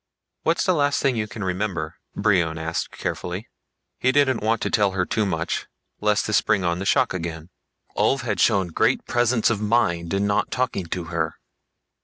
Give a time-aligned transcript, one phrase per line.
[0.41, 3.47] "What's the last thing you can remember?" Brion asked carefully.
[3.99, 5.67] He didn't want to tell her too much,
[5.99, 7.51] lest this bring on the shock again.
[7.95, 11.35] Ulv had shown great presence of mind in not talking to her.